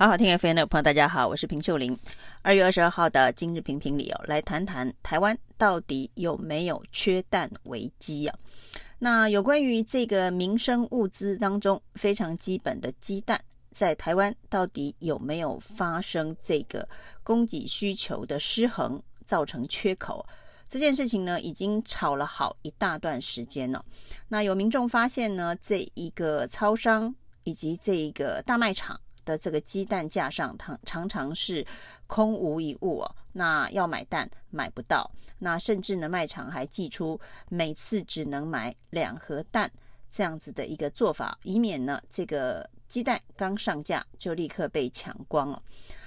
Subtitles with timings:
[0.00, 1.94] 好好听 FM 的朋友，大家好，我是平秀玲。
[2.40, 8.34] 二月二十二号的今日评评理哦，来谈谈台湾到底有没有缺蛋危机啊？
[8.98, 13.38] 那有关于这个民生物资当中非常基本的鸡蛋，
[13.72, 16.88] 在台湾到底有没有发生这个
[17.22, 20.24] 供给需求的失衡，造成缺口？
[20.66, 23.84] 这件事情呢，已经吵了好一大段时间了。
[24.28, 27.14] 那有民众发现呢，这一个超商
[27.44, 28.98] 以及这一个大卖场。
[29.24, 31.66] 的这个鸡蛋架上，常常常是
[32.06, 33.16] 空无一物哦。
[33.32, 39.70] 那要买蛋买不到，那甚至呢，卖场还寄出每次只能买两盒蛋
[40.10, 45.62] 这样子的一个做法，以免呢这个鸡蛋刚上架就立刻被抢光了。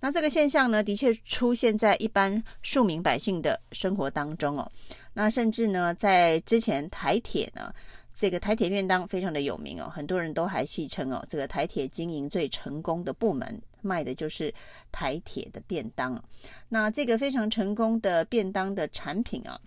[0.00, 4.70] 那这个现象呢，的确出现在一般庶民百姓的生活当中哦。
[5.14, 7.72] 那甚至呢，在之前台铁呢。
[8.14, 14.54] 这个台铁便当非常的有名哦，很多人都还戏称哦，这个台铁经营最成功的部门卖的就是
[14.92, 16.22] 台铁的便当。
[16.68, 19.60] 那这个非常成功的便当的产品啊，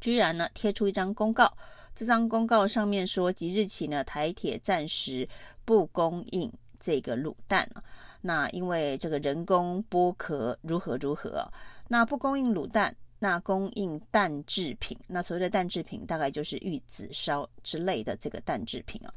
[0.00, 1.52] 居然呢贴出一张公告，
[1.92, 5.28] 这张公告上面说，即日起呢，台铁暂时
[5.64, 7.82] 不供应这个卤蛋啊。
[8.20, 11.50] 那因为这个人工剥壳如何如何，
[11.88, 12.94] 那不供应卤蛋。
[13.18, 19.12] 那供应蛋制品，那所谓的蛋制品大概就是玉子烧之类的这个蛋制品啊。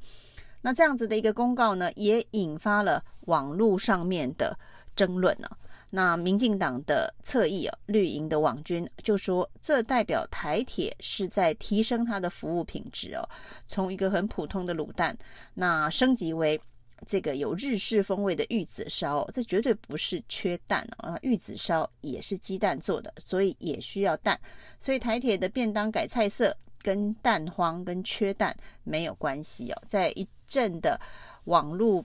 [0.61, 4.57] 那这样子的一个公告呢，也引发了网络上面的
[4.95, 5.57] 争论呢、啊。
[5.91, 13.27] 那民进党的侧翼啊，绿营的网军就说，这代表台铁是在提升它的服务品质哦，
[13.67, 15.17] 从一个很普通的卤蛋，
[15.53, 16.61] 那升级为。
[17.05, 21.17] 这个有日式风味的玉子烧，这绝对不是缺蛋啊！
[21.21, 24.39] 玉子烧也是鸡蛋做的，所以也需要蛋。
[24.79, 29.81] 所以台铁的便当改菜色跟蛋荒跟缺蛋没有关系哦。
[29.87, 30.99] 在一阵的
[31.45, 32.03] 网络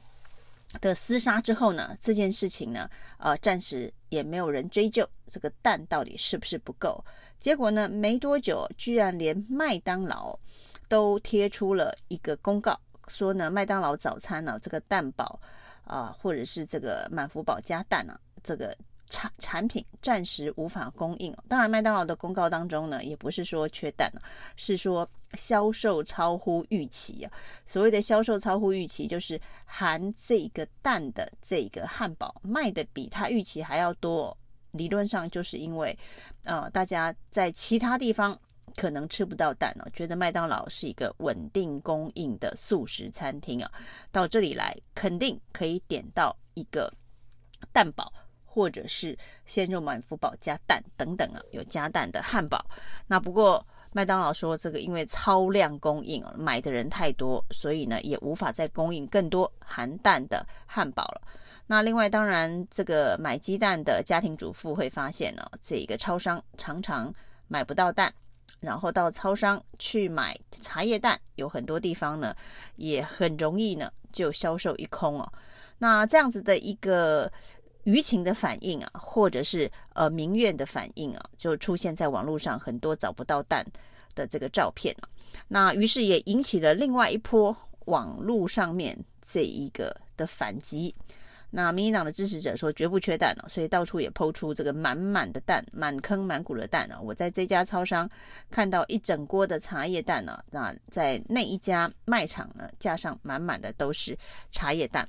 [0.80, 7.04] 的厮杀之后呢，这件事情呢，呃，暂时也没有人追究这个蛋到底是不是不够。
[7.38, 10.38] 结果呢，没多久，居然连麦当劳
[10.88, 12.78] 都贴出了一个公告。
[13.08, 15.38] 说呢，麦当劳早餐呢、这个蛋堡
[15.84, 18.76] 啊，或者是这个满福堡加蛋啊，这个
[19.10, 21.36] 产产品暂时无法供应。
[21.48, 24.10] 当然，麦当劳的公告当中呢，也不是说缺蛋，
[24.56, 27.32] 是说销售超乎预期啊。
[27.66, 34.36] 所谓的销售超乎预期，就是含这个蛋的这个汉堡卖的比他预期还要多。
[34.72, 35.96] 理论上就是因为，
[36.44, 38.36] 呃，大家在其他地方。
[38.76, 43.70] 可能吃不到蛋哦，觉得麦当劳是一个稳定供应的素食餐厅啊，
[44.10, 46.92] 到这里来肯定可以点到一个
[47.72, 48.12] 蛋堡，
[48.44, 52.64] 或者是鲜肉满福堡加蛋等等啊，有加蛋的汉堡。
[53.06, 61.22] 那不过麦当劳说这个因为超量供应，买的人太多，所以呢也无法再供应更多含蛋的汉堡了。
[61.66, 67.14] 那另外当然这个买鸡蛋的家庭主妇会发现呢，这个超商常常
[67.46, 68.12] 买不到蛋。
[68.64, 72.34] 然后到超商去买茶叶蛋，有很多地方呢，
[72.76, 75.32] 也很容易呢就销售一空哦。
[75.78, 77.30] 那这样子的一个
[77.84, 83.64] 舆情的反应啊，或者是呃民怨的反应啊，就出现在网络上很多找不到蛋
[84.14, 85.08] 的这个照片啊。
[85.48, 87.54] 那于是也引起了另外一波
[87.86, 90.94] 网络上面这一个的反击。
[91.56, 96.98] 那民进党的支持者说绝不缺蛋哦，所以到处也抛出这个满满的蛋，满坑满谷的蛋呢。
[97.00, 98.10] 我在这家超商
[98.50, 104.18] 看到一整锅的茶叶蛋呢，那在那一家卖场呢，架上满满的都是
[104.50, 105.08] 茶叶蛋。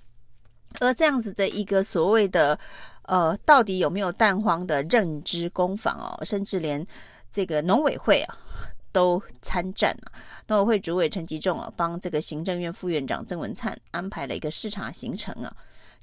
[0.80, 2.60] 而这样子的一个所谓的
[3.08, 6.86] 呃，到底有没有蛋荒的认知攻防哦，甚至连
[7.32, 8.38] 这个农委会啊
[8.92, 10.12] 都参战了。
[10.46, 15.52] 农委会主委陈吉仲啊，帮这个行政院副院长曾文灿安排了一个视察行程啊。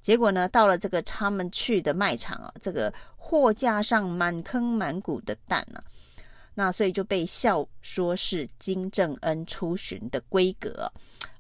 [0.03, 5.81] 结果呢，到了这个他们去的卖场啊，这个货架上满坑满谷的蛋啊，
[6.55, 10.93] 那所以就被笑说是金正恩出巡的规格。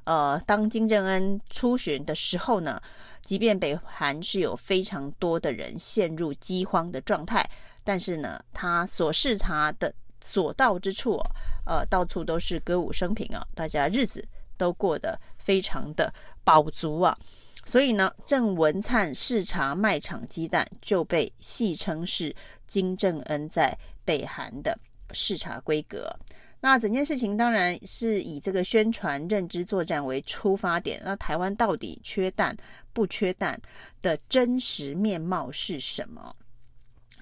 [0.04, 2.80] 呃，当金正恩出巡的时候呢，
[3.22, 7.44] 即便北韩是有非常多的人陷入饥荒的状态，
[7.84, 11.20] 但是呢，他所视察的所到之处，
[11.66, 14.24] 呃，到处都是歌舞升平啊，大家日子
[14.56, 16.12] 都过得非常的
[16.44, 17.16] 饱足啊。
[17.64, 22.34] 所以呢，郑文灿视察卖场鸡蛋就被戏称是
[22.66, 24.76] 金正恩在北韩的
[25.12, 26.14] 视察规格。
[26.60, 31.00] 那整件事情当然是以这个宣传认知作战为出发点。
[31.04, 32.56] 那台湾到底缺蛋
[32.92, 33.60] 不缺蛋
[34.00, 36.34] 的真实面貌是什么？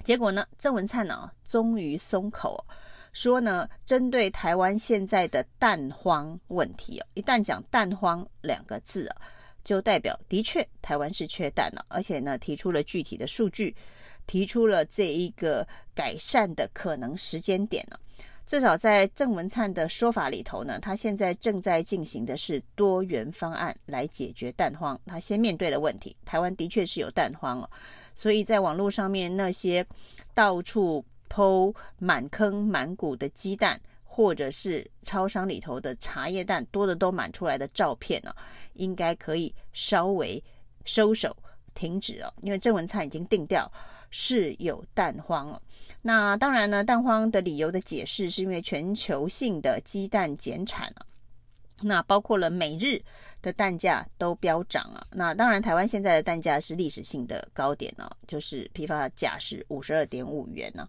[0.03, 2.65] 结果呢，郑文灿呢终于松口，
[3.13, 9.21] 说呢，针对台湾现在的蛋荒问题哦，一旦讲蛋荒两个字啊。
[9.63, 13.75] 就代表的确台湾是缺蛋了，而且呢提出了具体的数据，
[14.27, 17.99] 提出了这一个改善的可能时间点了。
[18.43, 24.99] 至少在郑文灿的说法里头呢，他现在正在进行的是多元方案来解决蛋荒。
[25.05, 27.69] 他先面对了问题，台湾的确是有蛋荒哦，
[28.13, 29.85] 所以在网络上面那些
[30.33, 33.79] 到处 po 满坑满谷的鸡蛋，
[34.13, 38.35] 或者是超商里头的茶叶蛋多的都满出来的照片呢，
[38.73, 40.43] 应该可以稍微
[40.83, 41.33] 收手
[41.73, 43.71] 停止哦，因为郑文灿已经定调。
[44.13, 45.61] 是有蛋荒了，
[46.01, 51.05] 那当然呢，蛋荒的理由的解释是因为全球性的鸡蛋减产了，
[51.81, 53.01] 那包括了每日
[53.41, 60.85] 的蛋价都飙涨了，那当然台湾现在的蛋价是历史性的高点呢，就是批发价是五十二点五元呢，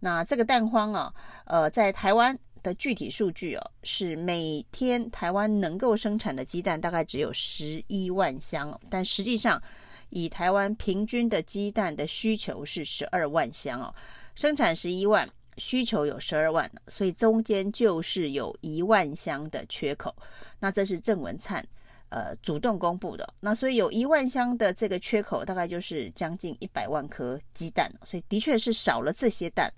[0.00, 1.14] 那这个蛋荒啊，
[1.44, 2.36] 呃，在台湾
[2.66, 9.62] 的具体数据哦，是每天台湾能够生产的鸡蛋大概只有十一万箱，但实际上。
[10.10, 13.92] 以台湾平均的鸡蛋的需求是十二万箱哦，
[14.36, 20.14] 生产十一万，需求有十二万，所以中间就是有一万箱的缺口。
[20.60, 21.66] 那这是郑文灿
[22.08, 23.34] 呃主动公布的。
[23.40, 29.68] 那所以有一万箱的这个缺口，大概就是将近一百万颗鸡蛋，所以的确是少了这些蛋。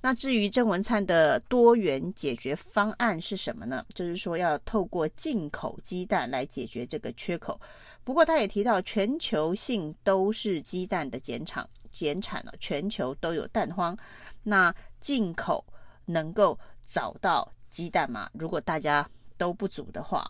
[0.00, 3.84] 那至于郑文灿的多元解决方案是什么呢？
[3.94, 7.60] 就是说要透过进口鸡蛋来解决这个缺口。
[8.04, 13.96] 不过他也提到，全球性都是鸡蛋的减产，减产了，全球都有蛋荒。
[14.44, 15.64] 那进口
[16.06, 18.30] 能够找到鸡蛋吗？
[18.32, 19.06] 如果大家
[19.36, 20.24] 都不足的话，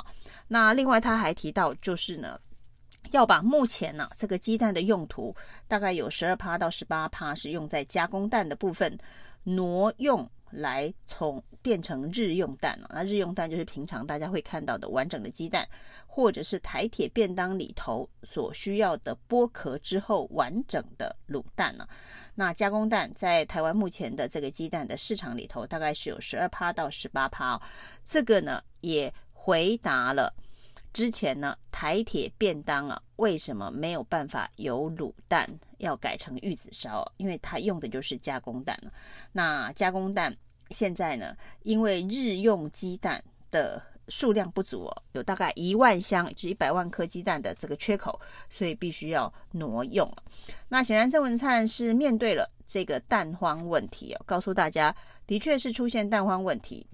[0.48, 2.40] 那另外他还提到，就是呢，
[3.10, 5.34] 要把目前呢这个鸡蛋的用途，
[5.66, 8.98] 大概有十二趴到十八趴是用在加工蛋的部分。
[9.44, 15.66] 挪用来从变成日用蛋了，那日用蛋就是平常大家会看到的完整的鸡蛋，
[16.06, 21.88] 或者是台铁便当里头所需要的剥壳之后完整的卤蛋呢。
[22.34, 27.58] 那加工蛋在台湾目前的这个鸡蛋的市场里头，大概是有十二趴到十八趴。
[28.04, 30.34] 这个呢也回答了。
[30.98, 37.08] 之前呢，台铁便当啊，为什么没有办法有卤蛋，要改成玉子烧？
[37.18, 38.76] 因为它用的就是加工蛋。
[39.30, 40.36] 那加工蛋
[40.70, 43.22] 现在呢，因为日用鸡蛋
[43.52, 50.12] 的数量不足哦，有大概一万箱，至一百万颗鸡蛋的这个缺口，所以必须要挪用。
[50.68, 54.92] 那显然郑文灿是面对了这个蛋荒问题哦，告诉大家，
[55.28, 56.84] 的确是出现蛋荒问题。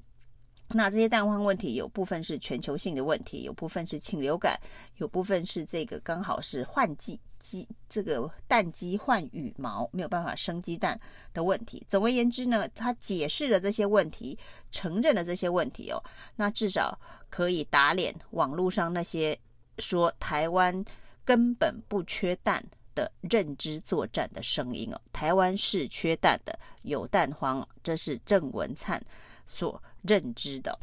[0.75, 4.59] 那这些蛋荒问题有部分是全球性的问题，有部分是禽流感，
[4.97, 10.99] 有部分是这个刚好是换季鸡这个蛋鸡换羽毛没有办法生鸡蛋
[11.33, 11.85] 的问题。
[11.89, 14.37] 总而言之呢，他解释了这些问题，
[14.73, 16.03] 承认了这些问题哦，
[16.35, 16.99] 那至少
[17.31, 19.39] 可以打脸网络上那些
[19.79, 20.85] 说台湾
[21.25, 22.65] 根本不缺蛋
[22.97, 25.01] 的认知作战的声音哦。
[25.13, 29.01] 台湾是缺蛋的，有蛋荒，这是郑文灿
[29.47, 30.79] 所认知的。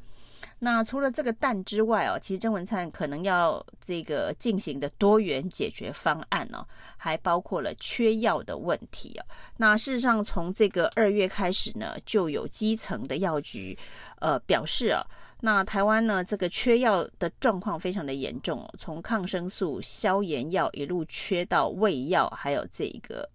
[0.64, 6.64] 那除了这个蛋之外哦，其实郑文灿可能要这个进行的多元解决方案呢，
[6.98, 9.26] 还包括了缺药的问题啊。
[9.58, 13.76] 那事实上，从这个二月开始呢，就有基层的药局
[14.20, 15.04] 呃表示啊，
[15.40, 23.28] 那台湾呢这个缺药的状况非常的严重哦，从抗生素、消炎药一路缺到胃药，还有这个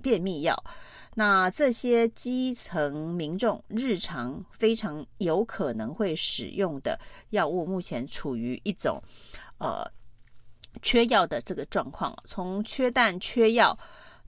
[0.00, 0.56] 便秘药。
[1.18, 6.96] 那这些基层民众日常非常有可能会使用的
[7.30, 9.02] 药物，目前处于一种
[9.58, 9.84] 呃
[10.80, 12.16] 缺药的这个状况。
[12.24, 13.76] 从缺氮、缺药，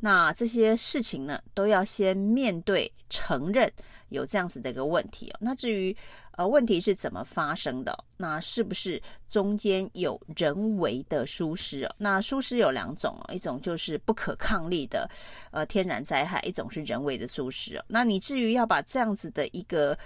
[0.01, 3.71] 那这些事情呢，都要先面对、承认
[4.09, 5.39] 有这样子的一个问题哦。
[5.41, 5.97] 那至于
[6.33, 7.97] 呃问题是怎么发生的？
[8.17, 11.95] 那是不是中间有人为的疏失哦？
[11.99, 15.09] 那疏失有两种，一种就是不可抗力的
[15.51, 17.85] 呃天然灾害，一种是人为的疏失哦。
[17.89, 19.97] 那你至于要把这样子的一个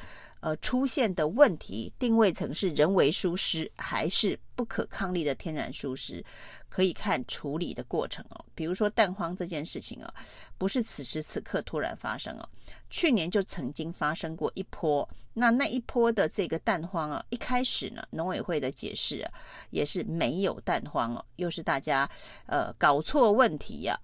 [0.44, 6.22] 呃出现的问题定位成是人为疏失，还是不可抗力的天然疏失，
[6.68, 8.44] 可以看处理的过程哦。
[8.54, 10.14] 比如说蛋荒这件事情啊，
[10.58, 12.46] 不是此时此刻突然发生哦，
[12.90, 15.08] 去年就曾经发生过一波。
[15.32, 18.06] 那那一波的这个蛋荒啊，一开始呢。
[18.10, 19.32] 农委会的解释啊，
[19.70, 22.06] 也是没有蛋荒哦，又是大家
[22.44, 23.98] 呃搞错问题呀、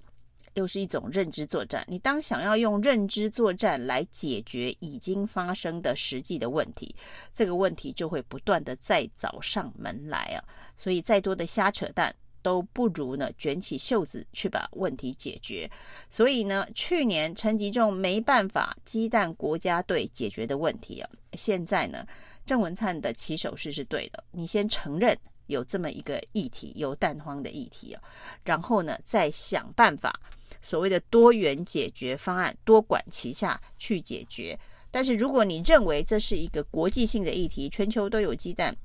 [0.54, 1.84] 又是一种认知作战。
[1.88, 6.94] 你当想要用认知作战来解决已经发生的实际的问题，
[7.32, 10.44] 这个问题就会不断的再找上门来啊。
[10.76, 15.70] 所以再多的瞎扯淡都不如呢卷起袖子去把问题解决。
[16.08, 22.06] 所以呢，去年陈吉仲没办法鸡蛋国家队解决的问题啊，现在呢。
[22.46, 25.16] 郑文灿的起手式是对的，你先承认
[25.46, 28.02] 有这么一个议题，有蛋荒的议题啊，
[28.42, 30.18] 然后呢，再想办法
[30.62, 34.58] 所谓的多元解决方案，多管齐下去解决。
[34.90, 38.76] 但是如果你认为这是一个国际性的议题，全球都有鸡蛋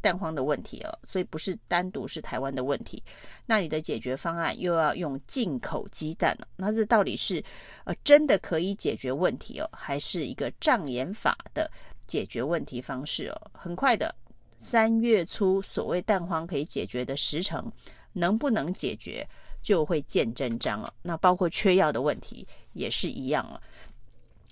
[0.00, 3.02] 蛋荒的问题哦，所以不是单独是台湾的问题，
[3.44, 7.44] 那你的解决方案又要用进口鸡蛋了，那这到底是
[7.84, 11.70] 呃真的可以解决问题哦，还是一个障眼法的
[12.06, 13.50] 解决问题方式哦？
[13.52, 14.14] 很快的，
[14.56, 17.70] 三月初所谓蛋荒可以解决的时程
[18.14, 19.28] 能不能解决，
[19.62, 20.92] 就会见真章了。
[21.02, 23.60] 那包括缺药的问题也是一样了。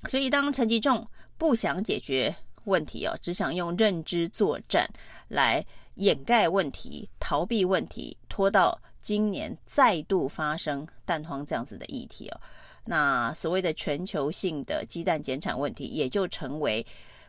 [0.08, 2.34] 所以，当陈吉仲不想解决
[2.64, 4.88] 问题哦，只想用认知作战
[5.28, 12.40] 来掩盖问题、逃避问题，拖到今年再度发生蛋荒这样子的议题哦，
[12.84, 16.86] 那所谓的全球性的鸡蛋减产问题，也就成为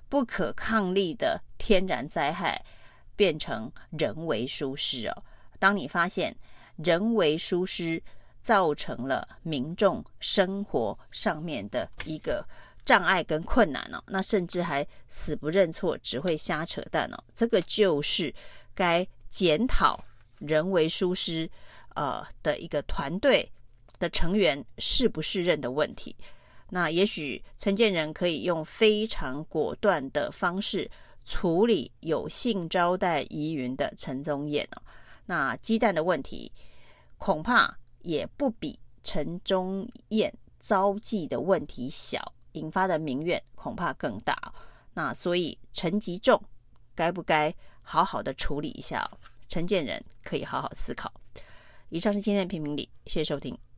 [0.08, 2.64] 不可抗力的天然灾害，
[3.16, 5.24] 变成人为疏失哦。
[5.58, 6.36] 当你发现
[6.84, 8.02] 人为疏失，
[8.42, 12.46] 造成了民众生活上面的一个
[12.86, 17.24] 障碍跟困难哦，那甚至还死不认错，只会瞎扯淡哦。
[17.36, 18.34] 这个就是
[18.74, 20.04] 该检讨
[20.40, 21.50] 人为疏失
[21.96, 23.52] 呃的一个团队
[24.00, 26.16] 的成员是不是认的问题。
[26.70, 30.90] 那也许陈建仁可以用非常果断的方式
[31.26, 34.82] 处理有幸招待疑云的陈宗彦哦。
[35.26, 36.52] 那鸡蛋的问题
[37.20, 37.78] 恐怕。
[38.02, 44.54] 也不比陈忠彦遭际的问题小，引发的民怨恐怕更大。
[44.94, 46.42] 那所以陈吉仲
[46.96, 49.06] 该不该好好的处理一下？
[49.50, 51.12] 陈建仁可以好好思考。
[51.90, 53.69] 以上是今天的评评理，谢谢收听。